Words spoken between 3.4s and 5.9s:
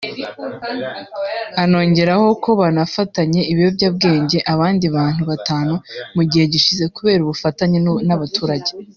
ibiyobyabwenge abandi bantu batanu